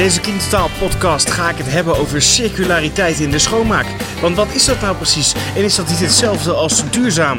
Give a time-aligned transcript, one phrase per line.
[0.00, 3.86] deze Clean podcast ga ik het hebben over circulariteit in de schoonmaak.
[4.20, 5.34] Want wat is dat nou precies?
[5.56, 7.38] En is dat niet hetzelfde als duurzaam?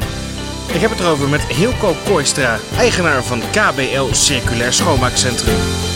[0.72, 5.91] Ik heb het erover met Hilco Kooistra, eigenaar van KBL Circulair Schoonmaakcentrum.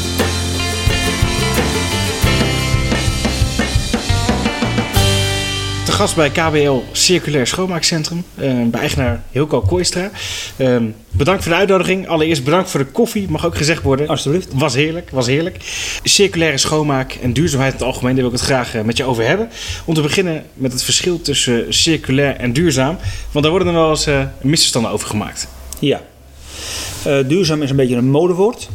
[5.97, 8.25] Gast bij KBL Circulair Schoonmaakcentrum.
[8.35, 10.11] Uh, bij eigenaar Hilco Kooistra.
[10.57, 12.09] Uh, bedankt voor de uitnodiging.
[12.09, 13.31] Allereerst bedankt voor de koffie.
[13.31, 14.09] Mag ook gezegd worden.
[14.09, 14.49] Alsjeblieft.
[14.53, 15.57] Was heerlijk, was heerlijk.
[16.03, 18.15] Circulaire schoonmaak en duurzaamheid in het algemeen.
[18.15, 19.49] Daar wil ik het graag uh, met je over hebben.
[19.85, 22.97] Om te beginnen met het verschil tussen circulair en duurzaam.
[23.31, 24.09] Want daar worden er wel eens
[24.41, 25.49] misverstanden over gemaakt.
[25.79, 26.01] Ja.
[27.27, 28.69] duurzaam is een beetje een modewoord.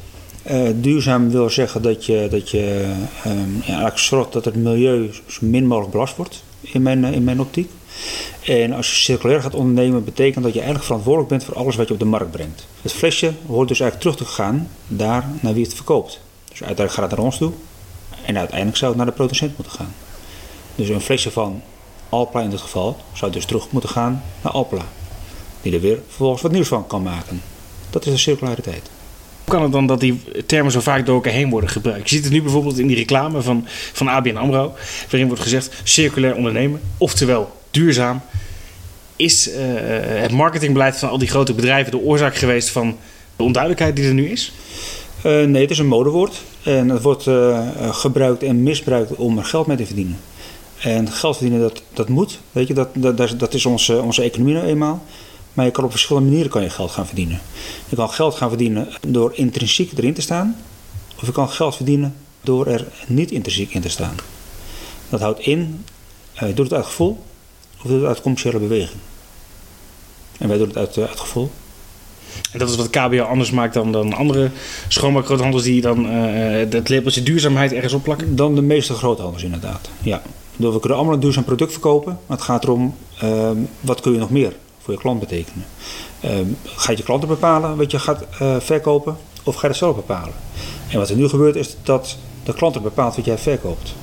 [0.51, 2.93] Uh, duurzaam wil zeggen dat je, dat je
[3.25, 3.31] uh,
[3.61, 7.23] ja, eigenlijk zorgt dat het milieu zo min mogelijk belast wordt in mijn, eh, in
[7.23, 7.71] mijn optiek.
[8.45, 11.87] En als je circulair gaat ondernemen, betekent dat je eigenlijk verantwoordelijk bent voor alles wat
[11.87, 12.67] je op de markt brengt.
[12.81, 16.19] Het flesje hoort dus eigenlijk terug te gaan daar naar wie het verkoopt.
[16.49, 17.51] Dus uiteindelijk gaat het naar ons toe
[18.25, 19.93] en uiteindelijk zou het naar de producent moeten gaan.
[20.75, 21.61] Dus een flesje van
[22.09, 24.85] Alpla in dit geval zou dus terug moeten gaan naar Alpla.
[25.61, 27.41] Die er weer vervolgens wat nieuws van kan maken.
[27.89, 28.89] Dat is de circulariteit
[29.43, 32.09] kan het dan dat die termen zo vaak door elkaar heen worden gebruikt?
[32.09, 34.73] Je ziet het nu bijvoorbeeld in die reclame van, van ABN AMRO,
[35.09, 38.21] waarin wordt gezegd circulair ondernemen, oftewel duurzaam.
[39.15, 39.55] Is uh,
[40.21, 42.97] het marketingbeleid van al die grote bedrijven de oorzaak geweest van
[43.35, 44.51] de onduidelijkheid die er nu is?
[45.25, 46.41] Uh, nee, het is een modewoord.
[46.63, 47.27] En het wordt
[47.91, 50.17] gebruikt en misbruikt om er geld mee te verdienen.
[50.81, 52.39] En geld verdienen, dat, dat moet.
[52.51, 55.03] Weet je, dat, dat, dat is onze, onze economie nou eenmaal.
[55.53, 57.41] Maar je kan op verschillende manieren kan je geld gaan verdienen.
[57.89, 60.55] Je kan geld gaan verdienen door intrinsiek erin te staan.
[61.19, 64.15] Of je kan geld verdienen door er niet intrinsiek in te staan.
[65.09, 65.85] Dat houdt in,
[66.35, 67.23] uh, je doet het uit gevoel
[67.77, 68.99] of je doet het uit commerciële beweging.
[70.37, 71.51] En wij doen het uit, uh, uit gevoel.
[72.51, 74.51] En dat is wat KBO anders maakt dan, dan andere
[74.87, 76.11] schoonmaakgroothandels die dan uh,
[76.69, 78.35] het labeltje duurzaamheid ergens opplakken?
[78.35, 80.21] Dan de meeste groothandels inderdaad, ja.
[80.55, 84.17] we kunnen allemaal een duurzaam product verkopen, maar het gaat erom, uh, wat kun je
[84.17, 84.53] nog meer
[84.83, 85.65] voor je klant betekenen.
[86.25, 86.31] Uh,
[86.63, 90.33] gaat je klanten bepalen wat je gaat uh, verkopen of ga je het zelf bepalen?
[90.89, 93.93] En wat er nu gebeurt is dat de klant bepaalt wat jij verkoopt.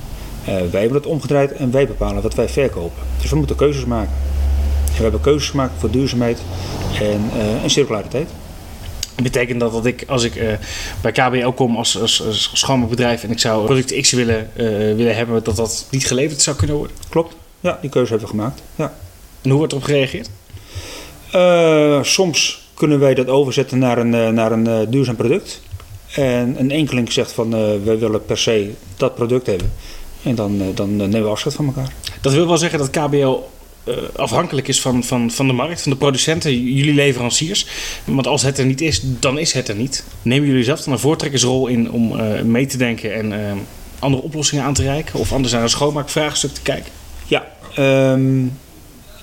[0.41, 3.03] Uh, wij hebben het omgedraaid en wij bepalen wat wij verkopen.
[3.21, 4.13] Dus we moeten keuzes maken.
[4.85, 6.41] En we hebben keuzes gemaakt voor duurzaamheid
[6.99, 7.29] en,
[7.63, 8.29] en circulariteit.
[9.23, 10.53] Betekent dat dat ik, als ik uh,
[11.01, 15.15] bij KBL kom als, als, als schoonmaakbedrijf en ik zou product X willen, uh, willen
[15.15, 16.95] hebben, dat dat niet geleverd zou kunnen worden?
[17.09, 18.61] Klopt, ja, die keuze hebben we gemaakt.
[18.75, 18.93] Ja.
[19.41, 20.29] En hoe wordt erop gereageerd?
[21.35, 25.61] Uh, soms kunnen wij dat overzetten naar een, uh, naar een uh, duurzaam product.
[26.15, 27.51] En een enkeling zegt van
[27.83, 29.71] wij willen per se dat product hebben.
[30.23, 31.93] En dan, dan nemen we afscheid van elkaar.
[32.21, 33.37] Dat wil wel zeggen dat KBL
[34.15, 37.65] afhankelijk is van, van, van de markt, van de producenten, jullie leveranciers.
[38.05, 40.03] Want als het er niet is, dan is het er niet.
[40.21, 42.15] Nemen jullie zelf dan een voortrekkersrol in om
[42.51, 43.33] mee te denken en
[43.99, 45.19] andere oplossingen aan te reiken?
[45.19, 46.91] Of anders naar een schoonmaakvraagstuk te kijken?
[47.25, 47.47] Ja,
[48.13, 48.57] um,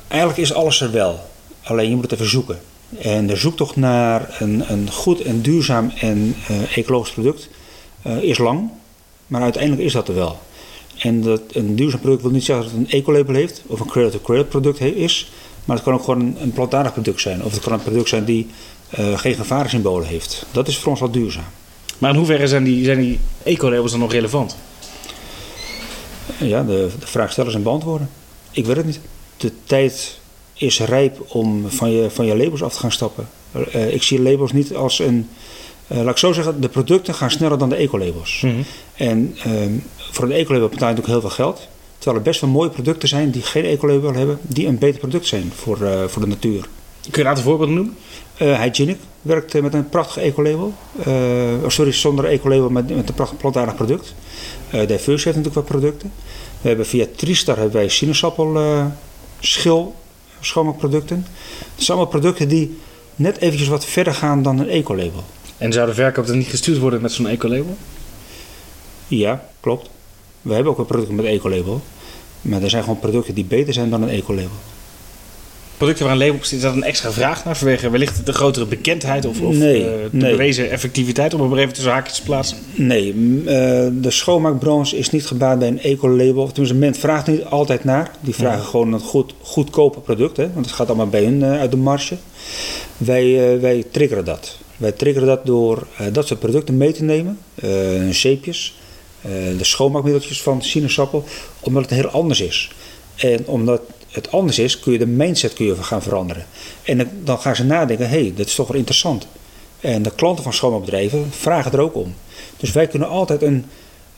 [0.08, 1.20] eigenlijk is alles er wel.
[1.66, 2.58] Alleen je moet het even zoeken.
[2.98, 7.48] En de zoektocht naar een, een goed en duurzaam en uh, ecologisch product
[8.06, 8.70] uh, is lang,
[9.26, 10.38] maar uiteindelijk is dat er wel.
[10.98, 13.86] En dat, een duurzaam product wil niet zeggen dat het een ecolabel heeft of een
[13.86, 15.26] cradle-to-cradle product heeft,
[15.64, 17.44] maar het kan ook gewoon een, plantaardig product zijn.
[17.44, 18.46] Of het kan een product zijn die
[18.98, 20.46] uh, geen gevarensymbolen heeft.
[20.52, 21.44] Dat is voor ons wel duurzaam.
[21.98, 24.56] Maar in hoeverre zijn die, zijn die ecolabels dan nog relevant?
[26.38, 28.10] Ja, de, de vraag stellen en beantwoorden.
[28.50, 29.00] Ik weet het niet.
[29.36, 30.18] De tijd
[30.56, 33.28] is rijp om van je, van je labels af te gaan stappen.
[33.74, 35.28] Uh, ik zie labels niet als een.
[35.88, 38.40] Uh, laat ik zo zeggen, de producten gaan sneller dan de ecolabels.
[38.40, 38.64] Mm -hmm.
[38.94, 39.52] En uh,
[40.10, 41.68] voor een ecolabel betaal je natuurlijk heel veel geld.
[41.98, 45.26] Terwijl er best wel mooie producten zijn die geen ecolabel hebben, die een beter product
[45.26, 46.60] zijn voor, uh, voor de natuur.
[47.00, 47.96] Kun je een aantal voorbeelden noemen?
[48.36, 50.74] Hygienic werkt met een prachtig ecolabel.
[51.06, 54.14] oh, sorry, zonder ecolabel met, met een prachtig plantaardig product.
[54.70, 56.12] Diverse heeft natuurlijk wat producten.
[56.60, 58.56] We hebben via Tristar hebben wij sinaasappel
[59.40, 59.94] schil
[60.40, 61.26] schoonmaakproducten.
[61.74, 62.78] Het zijn allemaal producten die
[63.14, 65.24] net eventjes wat verder gaan dan een ecolabel.
[65.58, 67.76] En zou de verkoop dan niet gestuurd worden met zo'n ecolabel?
[69.08, 69.90] Ja, klopt.
[70.42, 71.82] We hebben ook wel producten met ecolabel.
[72.40, 74.56] Maar er zijn gewoon producten die beter zijn dan een ecolabel
[75.76, 78.32] producten waar een label op zit, is dat een extra vraag naar vanwege wellicht de
[78.32, 80.30] grotere bekendheid of, of nee, uh, de nee.
[80.30, 82.58] bewezen effectiviteit om er even tussen haakjes te plaatsen?
[82.74, 83.44] Nee, uh,
[83.92, 86.46] de schoonmaakbranche is niet gebaat bij een eco-label.
[86.46, 88.10] Tenminste, men vraagt niet altijd naar.
[88.20, 88.64] Die vragen ja.
[88.64, 91.76] gewoon een goed, goedkope product, hè, want het gaat allemaal bij hun uh, uit de
[91.76, 92.16] marge.
[92.96, 94.58] Wij, wij triggeren dat.
[94.76, 97.38] Wij triggeren dat door dat soort producten mee te nemen,
[98.10, 98.78] zeepjes,
[99.58, 101.24] de schoonmaakmiddeltjes van sinaasappel,
[101.60, 102.70] omdat het heel anders is.
[103.16, 103.80] En omdat
[104.16, 106.46] het anders is, kun je de mindset kun je gaan veranderen.
[106.82, 109.26] En dan gaan ze nadenken, hé, hey, dat is toch wel interessant.
[109.80, 112.14] En de klanten van schoonmaakbedrijven vragen er ook om.
[112.56, 113.64] Dus wij kunnen altijd een,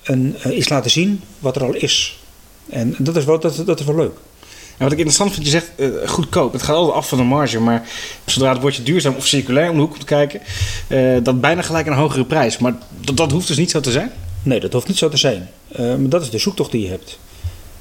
[0.02, 2.18] een, eh, iets laten zien wat er al is.
[2.68, 4.16] En dat is wel, dat, dat is wel leuk.
[4.76, 6.52] En wat ik interessant vind, je zegt eh, goedkoop.
[6.52, 7.88] Het gaat altijd af van de marge, maar
[8.26, 10.40] zodra het woordje duurzaam of circulair om de hoek komt kijken,
[10.86, 12.58] eh, dat bijna gelijk een hogere prijs.
[12.58, 14.12] Maar dat, dat hoeft dus niet zo te zijn.
[14.42, 15.50] Nee, dat hoeft niet zo te zijn.
[15.76, 17.18] Maar dat is de zoektocht die je hebt.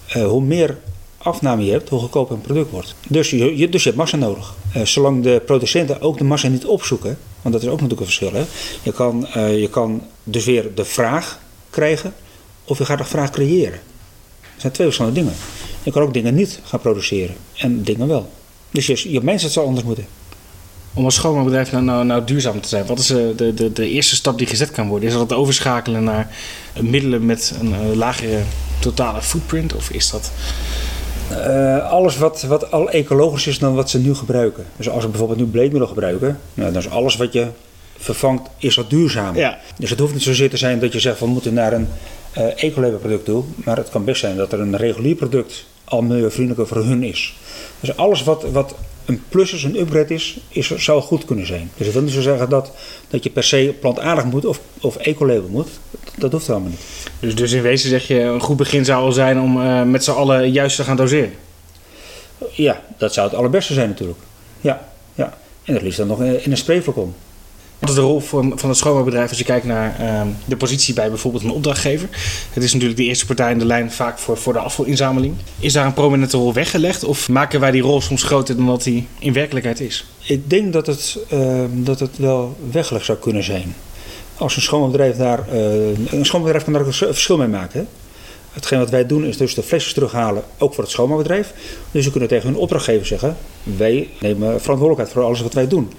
[0.07, 0.77] Hoe meer
[1.27, 2.95] afname je hebt, hoe goedkoper een product wordt.
[3.07, 4.55] Dus je, dus je hebt massa nodig.
[4.73, 8.05] Eh, zolang de producenten ook de massa niet opzoeken, want dat is ook natuurlijk een
[8.05, 8.33] verschil.
[8.33, 8.45] Hè?
[8.83, 11.39] Je, kan, eh, je kan dus weer de vraag
[11.69, 12.13] krijgen,
[12.63, 13.79] of je gaat de vraag creëren.
[14.41, 15.35] Dat zijn twee verschillende dingen.
[15.83, 18.29] Je kan ook dingen niet gaan produceren en dingen wel.
[18.71, 20.05] Dus je, je mindset zal anders moeten.
[20.93, 23.89] Om als schoonmaakbedrijf nou, nou, nou duurzaam te zijn, wat is eh, de, de, de
[23.89, 25.07] eerste stap die gezet kan worden?
[25.07, 26.35] Is dat het overschakelen naar
[26.79, 28.41] middelen met een lagere
[28.79, 29.75] totale footprint?
[29.75, 30.31] Of is dat.
[31.29, 34.65] Eh, alles wat, wat al ecologisch is dan wat ze nu gebruiken.
[34.77, 37.47] Dus als we bijvoorbeeld nu bleekmiddel gebruiken, nou, dan is alles wat je
[37.97, 39.35] vervangt, is dat duurzaam.
[39.35, 39.57] Ja.
[39.77, 41.87] Dus het hoeft niet zozeer te zijn dat je zegt van we moeten naar een
[42.33, 43.43] eh ecolabel product toe.
[43.55, 47.35] Maar het kan best zijn dat er een regulier product al milieuvriendelijker voor hun is.
[47.79, 48.75] Dus alles wat, wat
[49.07, 51.71] een plus is, een upgrade is, is, zou goed kunnen zijn.
[51.77, 52.71] Dus dat wil niet zo zeggen dat,
[53.09, 55.67] dat je per se plantaardig moet of, of ecolabel moet.
[56.15, 56.81] Dat hoeft helemaal niet.
[57.19, 60.03] Dus, dus in wezen zeg je, een goed begin zou al zijn om eh, met
[60.03, 61.33] z'n allen juist te gaan doseren.
[62.51, 64.19] Ja, dat zou het allerbeste zijn natuurlijk.
[64.61, 65.37] Ja, ja.
[65.63, 67.13] En dat liefst dan nog in een sprayflacon.
[67.79, 70.93] Wat is de rol van, van het schoonmaakbedrijf als je kijkt naar ehm, de positie
[70.93, 72.09] bij bijvoorbeeld een opdrachtgever?
[72.53, 75.35] Het is natuurlijk de eerste partij in de lijn vaak voor, voor de afvalinzameling.
[75.59, 78.83] Is daar een prominente rol weggelegd of maken wij die rol soms groter dan wat
[78.83, 80.05] die in werkelijkheid is?
[80.23, 83.75] Ik denk dat het, eh, dat het wel weggelegd zou kunnen zijn.
[84.37, 85.39] Als een schoonmaakbedrijf daar...
[85.49, 87.87] eh, een schoonmaakbedrijf kan daar een verschil mee maken.
[88.51, 91.53] Hetgeen wat wij doen is dus de flesjes terughalen, ook voor het schoonmaakbedrijf.
[91.91, 93.37] Dus we kunnen tegen hun opdrachtgever zeggen...
[93.63, 95.91] wij nemen verantwoordelijkheid voor alles wat wij doen.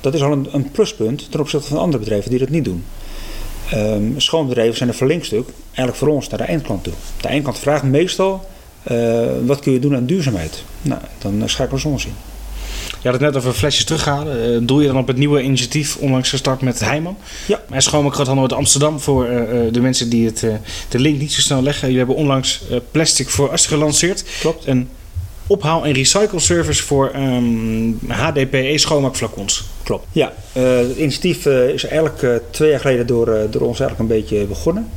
[0.00, 2.84] Dat is al een, een pluspunt ten opzichte van andere bedrijven die dat niet doen.
[3.70, 6.92] Ehm schoonbedrijven zijn een verlengstuk eigenlijk voor ons naar de eindklant toe.
[7.20, 8.46] De eindklant vraagt meestal...
[8.82, 10.62] eh, wat kun je doen aan duurzaamheid?
[10.82, 12.14] Nou, dan schakelen ze ons in.
[13.02, 14.54] Je had het net over flesjes terughalen.
[14.54, 17.16] Eh, doe je dan op het nieuwe initiatief onlangs gestart met Heijman?
[17.46, 17.62] Ja.
[17.68, 20.54] Mijn schoonmaakgroothandel uit Amsterdam voor eh, eh, de mensen die het, eh,
[20.88, 21.82] de link niet zo snel leggen.
[21.82, 24.24] Jullie hebben onlangs eh, plastic voor as gelanceerd.
[24.40, 24.64] Klopt.
[25.46, 29.64] Ophaal- en recycle-service voor ehm, HDPE schoonmaakflacons.
[29.82, 30.06] Klopt.
[30.12, 33.98] Ja, eh, het initiatief eh, is eigenlijk eh, twee jaar geleden door, door ons eigenlijk
[33.98, 34.88] een beetje begonnen.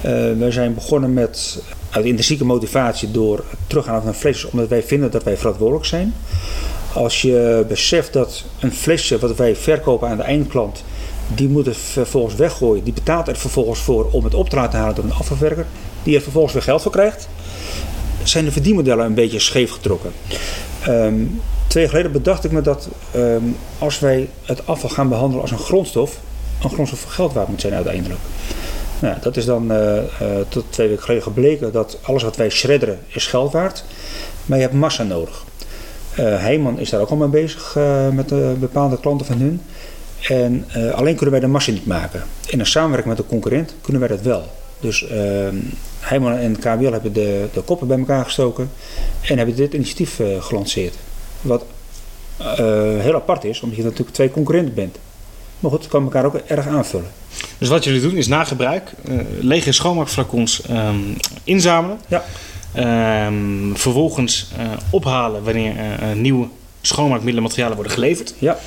[0.00, 5.10] Eh wij zijn begonnen met uit intrinsieke motivatie door teruggaan van flesjes, omdat wij vinden
[5.10, 6.14] dat wij verantwoordelijk zijn.
[6.92, 10.84] Als je beseft dat een flesje wat wij verkopen aan de eindklant,
[11.34, 12.84] die moet het vervolgens weggooien.
[12.84, 15.66] Die betaalt er vervolgens voor om het op te laten halen door een afvalverwerker,
[16.02, 17.28] die er vervolgens weer geld voor krijgt.
[18.28, 20.12] Zijn de verdienmodellen een beetje scheef getrokken.
[20.82, 21.14] Ehm,
[21.66, 23.42] twee jaar geleden bedacht ik me dat ehm,
[23.78, 26.18] als wij het afval gaan behandelen als een grondstof,
[26.62, 28.20] een grondstof voor geld waard moet zijn uiteindelijk.
[29.00, 30.04] Nou, dat is dan eh, eh,
[30.48, 33.84] tot twee weken geleden gebleken dat alles wat wij shredderen is geld waard,
[34.44, 35.44] maar je hebt massa nodig.
[36.14, 37.76] Eh Heijman is daar ook al mee bezig
[38.12, 39.60] met bepaalde klanten van hun.
[40.28, 40.64] En
[40.94, 42.22] alleen kunnen wij de massa niet maken.
[42.46, 44.44] In een samenwerking met een concurrent kunnen wij dat wel.
[44.80, 45.04] Dus
[46.06, 48.70] Heijman en KBL hebben de, de koppen bij elkaar gestoken
[49.22, 50.94] en hebben dit initiatief eh, gelanceerd.
[51.40, 51.64] Wat
[52.36, 52.46] eh,
[52.98, 54.98] heel apart is, omdat je natuurlijk twee concurrenten bent.
[55.60, 57.10] Maar goed, het kan elkaar ook erg aanvullen.
[57.58, 60.96] Dus wat jullie doen is na gebruik eh, lege schoonmaakflacons ehm,
[61.44, 61.98] inzamelen.
[62.08, 62.24] Ja.
[62.72, 64.50] Ehm, vervolgens
[64.90, 65.74] ophalen wanneer
[66.14, 66.48] nieuwe
[66.80, 68.34] schoonmaakmiddelenmaterialen worden geleverd.
[68.38, 68.58] Ja,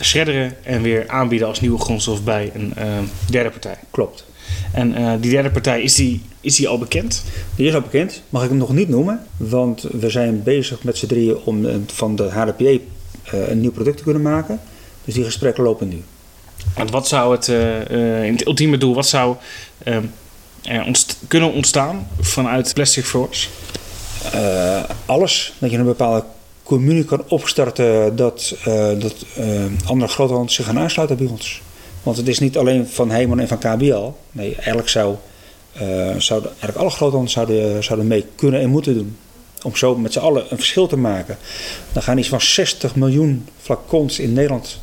[0.00, 2.74] shredderen en weer aanbieden als nieuwe grondstof bij een
[3.30, 3.76] derde partij.
[3.90, 4.24] klopt.
[4.72, 7.22] En eh, die derde partij, is die, is die al bekend?
[7.56, 10.98] Die is al bekend, mag ik hem nog niet noemen, want we zijn bezig met
[10.98, 12.80] z'n drieën om van de HDPE
[13.24, 14.60] eh, een nieuw product te kunnen maken.
[15.04, 16.02] Dus die gesprekken lopen nu.
[16.76, 19.36] Want wat zou het, eh, in het ultieme doel, wat zou
[19.78, 20.04] ehm,
[20.62, 23.48] er ontst- kunnen ontstaan vanuit Plastic Force?
[25.06, 26.24] Alles, dat je een bepaalde
[26.62, 28.56] communie kan opstarten dat,
[28.98, 29.14] dat
[29.84, 31.60] andere groothandels zich gaan aansluiten bij ons.
[32.02, 34.10] Want het is niet alleen van Heijman en van KBL.
[34.32, 35.16] Nee, eigenlijk zou,
[35.72, 39.16] eh, zouden, eigenlijk alle groothandels zouden, zouden mee kunnen en moeten doen.
[39.62, 41.36] Om zo met z'n allen een verschil te maken.
[41.92, 44.80] Dan gaan iets van 60 miljoen flacons in Nederland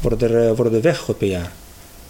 [0.00, 1.52] worden er, eh, worden er weggegooid per jaar.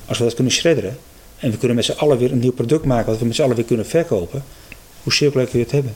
[0.07, 0.99] Als we dat kunnen shredderen
[1.39, 3.43] en we kunnen met z'n allen weer een nieuw product maken wat we met z'n
[3.43, 4.45] allen weer kunnen verkopen.
[5.03, 5.95] Hoe circulair kun je het hebben?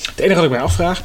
[0.00, 1.02] Het enige wat ik mij afvraag,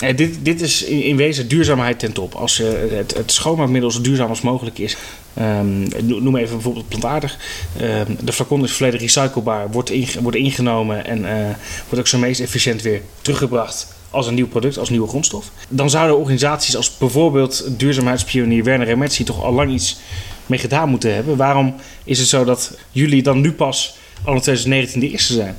[0.00, 2.34] eh, dit, dit is in, in wezen duurzaamheid ten top.
[2.34, 4.96] Als eh, het, het schoonmaakmiddel zo duurzaam als mogelijk is,
[5.36, 7.38] ehm, no- noem even bijvoorbeeld plantaardig.
[7.76, 11.54] Ehm, de flacon is volledig recyclebaar, wordt, wordt ingenomen en eh,
[11.88, 15.50] wordt ook zo meest efficiënt weer teruggebracht als een nieuw product, als nieuwe grondstof.
[15.68, 19.98] Dan zouden organisaties als bijvoorbeeld duurzaamheidspionier Werner Remetsi toch al lang iets
[20.46, 21.36] mee gedaan moeten hebben.
[21.36, 21.74] Waarom
[22.04, 25.56] is het zo dat jullie dan nu pas al in 2019 de eerste zijn?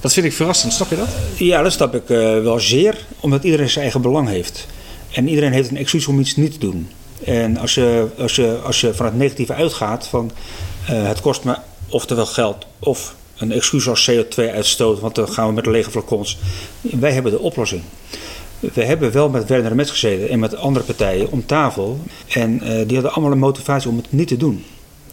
[0.00, 1.08] Dat vind ik verrassend, snap je dat?
[1.36, 4.66] Ja, dat snap ik eh, wel zeer, omdat iedereen zijn eigen belang heeft.
[5.12, 6.88] En iedereen heeft een excuus om iets niet te doen.
[7.24, 10.30] En als je, als je, als je van het negatieve uitgaat, van
[10.86, 11.56] eh, het kost me
[11.88, 16.38] oftewel geld of een excuus als CO2-uitstoot, want dan gaan we met lege flacons.
[16.80, 17.82] Wij hebben de oplossing.
[18.60, 22.00] We hebben wel met Werner Metz gezeten en met andere partijen om tafel.
[22.28, 24.64] En eh, die hadden allemaal een motivatie om het niet te doen.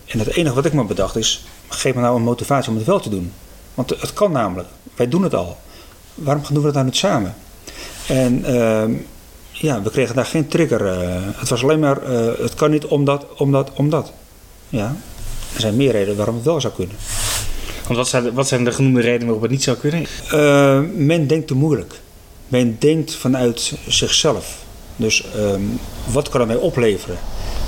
[0.06, 2.86] En het enige wat ik me bedacht is, geef me nou een motivatie om het
[2.86, 3.32] wel te doen.
[3.74, 4.68] Want het kan namelijk.
[4.96, 5.58] Wij doen het al.
[6.14, 7.36] Waarom doen we het nou niet samen?
[8.08, 8.94] En ehm,
[9.60, 10.86] ja, we kregen daar geen trigger.
[10.86, 11.16] eh.
[11.36, 14.12] het was alleen maar, eh, het kan niet omdat, omdat, omdat.
[14.70, 14.96] Ja,
[15.54, 16.96] er zijn meer redenen waarom het wel zou kunnen.
[17.86, 20.06] Want wat zijn, de, wat zijn de genoemde redenen waarop het niet zou kunnen?
[20.32, 22.00] Eh, men denkt te moeilijk.
[22.48, 24.56] Men denkt vanuit zichzelf.
[24.96, 25.62] Dus ehm,
[26.12, 27.18] wat kan het mij opleveren?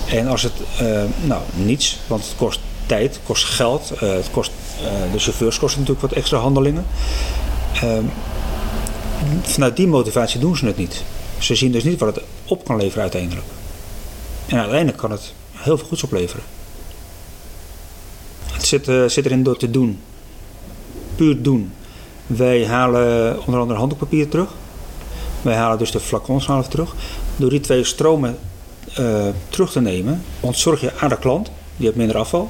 [0.10, 0.54] En als het,
[1.26, 4.52] nou, niets, want het kost tijd, het kost geld, het kost,
[5.12, 6.86] de chauffeurs kosten natuurlijk wat extra handelingen.
[7.74, 8.04] Ehm,
[9.42, 11.04] vanuit die motivatie doen ze het niet.
[11.40, 13.48] Ze zien dus niet wat het op kan leveren uiteindelijk.
[14.48, 16.44] En uiteindelijk kan het heel veel goeds opleveren.
[18.52, 20.00] Het zit, eh, zit erin door te doen.
[21.16, 21.72] Puur doen.
[22.28, 24.50] Wij halen onder andere handdoekpapier terug.
[25.42, 26.96] Wij halen dus de flacons we terug.
[27.36, 28.38] Door die twee stromen
[28.94, 31.52] eh, terug te nemen, ontzorg je aan de klant.
[31.76, 32.50] Die heeft minder afval.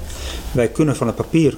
[0.51, 1.57] Wij kunnen van het papier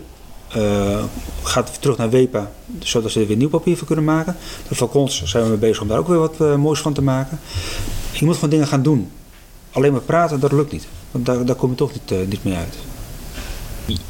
[0.53, 1.03] eh,
[1.43, 4.36] gaat terug naar WEPA, zodat ze er weer nieuw papier van kunnen maken.
[4.67, 7.39] De flacons zijn we bezig om daar ook weer wat eh, moois van te maken.
[8.12, 9.12] Je moet gewoon dingen gaan doen.
[9.72, 10.88] Alleen maar praten, dat lukt niet.
[11.12, 12.77] Want daar, daar kom je toch niet, eh, niet mee uit.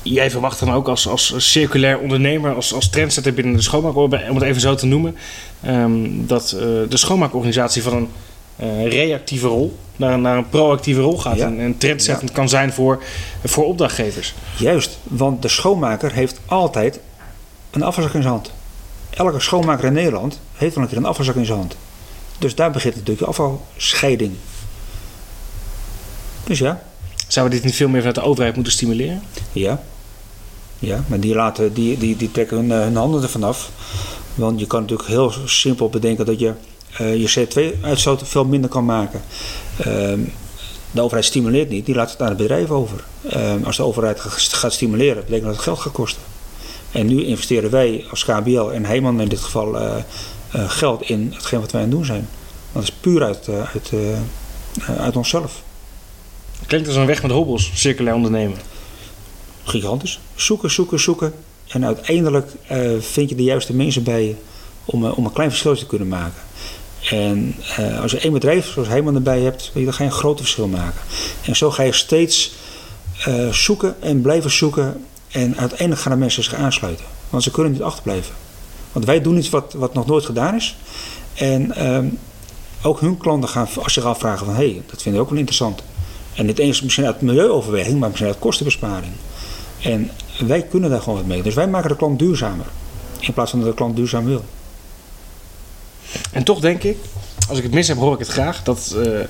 [0.02, 4.12] Jij verwacht dan ook als, als circulair ondernemer, als, als trendsetter binnen de schoonmaak, om
[4.12, 5.16] het even zo te noemen,
[5.62, 6.50] ehm, dat
[6.90, 8.08] de schoonmaakorganisatie van een
[8.88, 11.38] reactieve rol naar, een- naar een proactieve rol gaat.
[11.38, 11.46] Ja.
[11.46, 13.04] En, en trendsettend kan zijn voor,
[13.44, 14.34] voor opdrachtgevers.
[14.58, 17.00] Juist, want de schoonmaker heeft altijd
[17.72, 18.52] een afvalzak in zijn hand.
[19.10, 21.76] Elke schoonmaker in Nederland heeft wel een keer een afvalzak in zijn hand.
[22.40, 24.34] Dus daar begint natuurlijk de afvalscheiding.
[26.44, 26.82] Dus ja,
[27.28, 29.22] Zouden we dit niet veel meer vanuit de overheid moeten stimuleren?
[29.52, 29.84] ja.
[30.80, 33.72] Ja, maar die, laten, die, die, die trekken hun, eh, hun handen ervan af.
[34.36, 36.54] Want je kan natuurlijk heel simpel bedenken dat je eh,
[36.98, 39.22] je CO2-uitstoot veel minder kan maken.
[39.78, 40.20] Ehm,
[40.92, 43.04] de overheid stimuleert niet, die laat het aan het bedrijf over.
[43.30, 46.22] Ehm, als de overheid ga- gaat stimuleren, betekent dat het geld gaat kosten.
[46.92, 49.96] En nu investeren wij als KBL en Heeman in dit geval eh,
[50.52, 52.28] eh, geld in hetgeen wat wij aan het doen zijn.
[52.72, 55.62] Dat is puur uit, eh, uit, eh, eh, uit onszelf.
[56.68, 58.58] Klinkt als een weg met hobbels, circulair ondernemen.
[59.64, 60.20] Gigantisch.
[60.36, 61.34] Zoeken, zoeken, zoeken.
[61.68, 64.36] En uiteindelijk eh, vind je de juiste mensen bij je
[64.86, 66.42] om, eh, om een klein verschil te kunnen maken.
[67.12, 70.10] En eh, als je één bedrijf zoals Heeman erbij hebt, weet je, dan ga je
[70.10, 71.02] een groot verschil maken.
[71.46, 72.54] En zo ga je steeds
[73.26, 75.06] eh, zoeken en blijven zoeken.
[75.32, 77.06] En uiteindelijk gaan de mensen zich aansluiten.
[77.30, 78.34] Want ze kunnen niet achterblijven.
[78.92, 80.78] Want wij doen iets wat, wat nog nooit gedaan is.
[81.34, 82.08] En ehm,
[82.82, 84.56] ook hun klanten gaan als afvragen van...
[84.56, 85.84] hé, hey, dat vinden we ook wel interessant.
[86.34, 89.14] En niet eens misschien uit milieuoverweging, maar misschien uit kostenbesparing.
[89.82, 90.12] En
[90.46, 91.42] wij kunnen daar gewoon wat mee.
[91.42, 92.66] Dus wij maken de klant duurzamer.
[93.20, 94.44] In plaats van dat de klant duurzaam wil.
[96.32, 96.98] En toch denk ik,
[97.50, 99.26] als ik het mis heb, hoor ik het graag, dat eh, eh,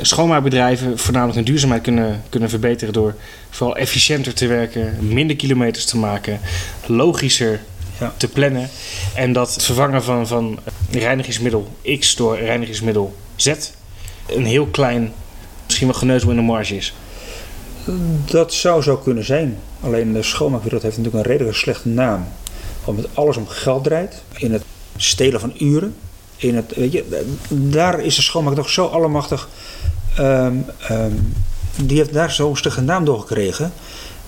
[0.00, 3.14] schoonmaakbedrijven voornamelijk hun duurzaamheid kunnen, kunnen verbeteren door
[3.50, 6.40] vooral efficiënter te werken, minder kilometers te maken,
[6.86, 7.60] logischer
[8.00, 8.14] Ja.
[8.16, 8.68] te plannen.
[9.14, 10.58] En dat het vervangen van, van
[10.90, 11.68] reinigingsmiddel
[11.98, 13.54] X door reinigingsmiddel Z
[14.26, 15.12] een heel klein,
[15.66, 16.94] misschien wel geneuzel in de marge is.
[18.24, 19.58] Dat zou zo kunnen zijn.
[19.80, 22.28] Alleen de schoonmaakwereld heeft natuurlijk een redelijk slechte naam.
[22.84, 24.22] Omdat alles om geld draait.
[24.36, 24.62] In het
[25.02, 25.94] stelen van uren.
[26.36, 29.48] In het, weet je, daar is de schoonmaak toch zo allemachtig.
[30.16, 31.12] ehm,
[31.76, 33.72] die heeft daar zo'n stugge naam door gekregen.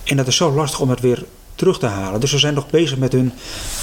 [0.03, 1.25] En dat is zo lastig om het weer
[1.55, 2.19] terug te halen.
[2.19, 3.31] Dus ze zijn nog bezig met hun,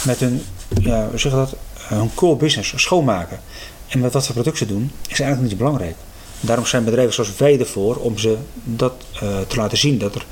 [0.03, 0.43] met hun
[0.81, 1.57] ja, zeg dat?
[1.89, 3.41] hun core business, schoonmaken.
[3.89, 5.97] En met wat voor producten doen, is eigenlijk niet belangrijk.
[6.41, 9.99] Daarom zijn bedrijven zoals wij ervoor om ze dat eh, te laten zien.
[9.99, 10.25] Dat er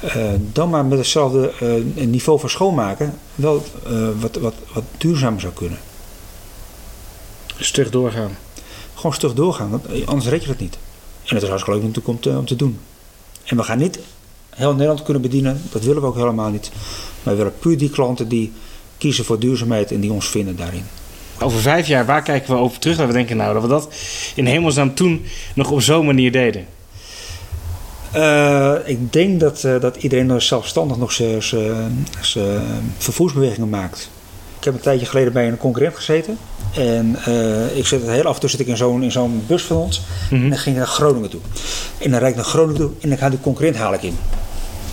[0.00, 5.40] eh, dan maar met hetzelfde eh, niveau van schoonmaken wel eh, wat, wat, wat duurzamer
[5.40, 5.78] zou kunnen.
[7.58, 8.36] Stug doorgaan.
[8.94, 10.78] Gewoon stug doorgaan, want anders red je het niet.
[11.24, 12.78] En het is hartstikke leuk natuurlijk om te, om te doen.
[13.44, 13.98] En we gaan niet
[14.50, 16.70] heel Nederland kunnen bedienen, dat willen we ook helemaal niet.
[17.22, 18.52] Maar we willen puur die klanten die
[18.98, 20.84] kiezen voor duurzaamheid en die ons vinden daarin.
[21.40, 22.96] Over vijf jaar, waar kijken we over terug?
[22.96, 23.94] Dat we denken, nou, dat we dat
[24.34, 25.24] in hemelsnaam toen
[25.54, 26.66] nog op zo'n manier deden.
[28.12, 32.06] Eh, ik denk dat, eh, dat iedereen zelfstandig nog zijn-
[32.98, 34.10] vervoersbewegingen maakt.
[34.58, 36.38] Ik heb een tijdje geleden bij een concurrent gezeten.
[36.74, 40.02] En eh, ik zit heel af en toe zit ik in zo'n, bus van ons.
[40.30, 41.40] En dan ging ik naar Groningen toe.
[41.98, 44.18] En dan rijd ik naar Groningen toe en dan ga die concurrent haal ik in.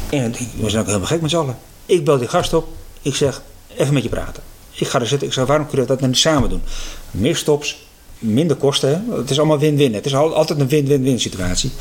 [0.10, 1.58] En we zijn ook helemaal gek met z'n allen.
[1.86, 2.68] Ik bel die gast op.
[3.02, 3.42] Ik zeg,
[3.78, 4.44] even met je praten.
[4.72, 5.28] Ik ga er zitten.
[5.28, 6.62] Ik zeg, waarom kunnen we dat dan niet samen doen?
[7.12, 7.85] Meer stops,
[8.20, 9.06] minder kosten.
[9.12, 9.94] Het is allemaal win-win.
[9.94, 11.72] Het is al- altijd een win-win-win situatie.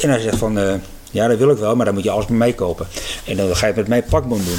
[0.00, 0.74] En hij zegt van, eh,
[1.10, 2.86] ja dat wil ik wel, maar dan moet je alles bij mij kopen.
[3.24, 4.58] En dan ga je het met mij pakbon doen.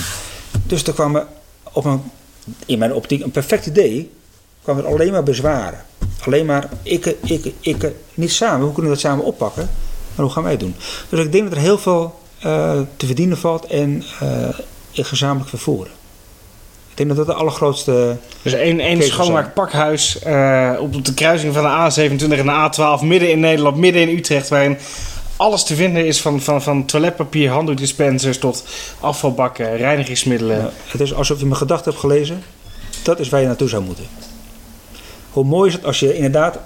[0.67, 1.27] Dus er kwamen
[1.73, 2.01] op een,
[2.65, 4.11] in mijn optiek een perfect idee,
[4.63, 5.85] kwamen er alleen maar bezwaren.
[6.25, 8.61] Alleen maar ikke, ikke, ikke, niet samen.
[8.63, 9.69] Hoe kunnen we dat samen oppakken?
[10.15, 10.75] Maar hoe gaan wij het doen?
[11.09, 14.03] Dus ik denk dat er heel veel eh, te verdienen valt en
[14.91, 15.91] in gezamenlijk vervoeren.
[16.93, 18.17] Ik denk dat dat de allergrootste...
[18.41, 23.31] Dus één, één schoonmaakpakhuis eh, op de kruising van de A27 en de A12, midden
[23.31, 24.77] in Nederland, midden in Utrecht, waarin
[25.35, 28.63] alles te vinden is van, van, van toiletpapier, handdoekdispensers tot
[28.99, 30.57] afvalbakken, reinigingsmiddelen.
[30.57, 32.43] Ja, het is alsof je mijn gedachten hebt gelezen.
[33.03, 34.05] Dat is waar je naartoe zou moeten.
[35.31, 36.59] Hoe mooi is het als je inderdaad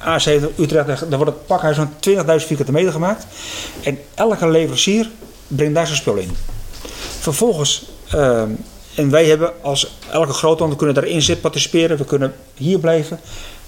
[0.00, 3.26] A7 Utrecht, dan wordt het pakhuis van 20.000 vierkante meter gemaakt.
[3.82, 5.10] En elke leverancier
[5.46, 6.30] brengt daar zijn spul in.
[7.20, 8.50] Vervolgens, ehm,
[8.94, 11.96] en wij hebben als elke groothandel kunnen daarin zitten participeren.
[11.96, 13.20] We kunnen hier blijven.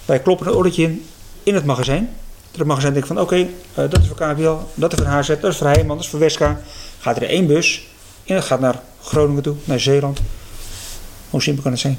[0.04, 1.06] Wij kloppen een ordertje in,
[1.42, 2.10] in het magazijn.
[2.50, 5.28] Dat het magazijn denkt van oké, eh, dat is voor KBL, dat is voor HZ,
[5.28, 6.60] dat is voor Heijman, dat is voor Weska.
[7.00, 7.86] Gaat er één bus
[8.24, 10.20] en dat gaat naar Groningen toe, naar Zeeland.
[11.30, 11.98] Hoe simpel kan het zijn?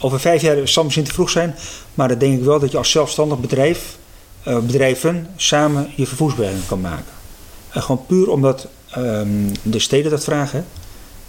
[0.00, 1.54] Over vijf jaar zal misschien te vroeg zijn,
[1.94, 3.96] maar dan denk ik wel dat je als zelfstandig bedrijf,
[4.42, 7.12] eh, bedrijven samen je vervoersbereiding kan maken.
[7.70, 9.28] En gewoon puur omdat ehm,
[9.62, 10.66] de steden dat vragen.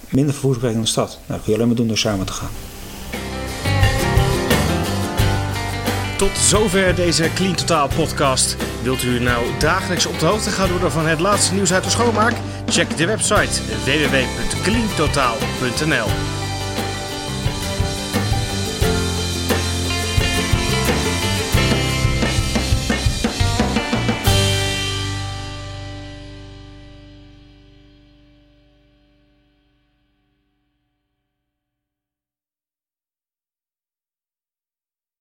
[0.09, 1.09] Minder vervoersbereiding in de stad.
[1.09, 2.49] Nou, dat kun je alleen maar doen door samen te gaan.
[6.17, 8.55] Tot zover deze Clean Totaal podcast.
[8.83, 11.89] Wilt u nou dagelijks op de hoogte gaan worden van het laatste nieuws uit de
[11.89, 12.33] schoonmaak?
[12.65, 16.47] Check de website www.cleantotaal.nl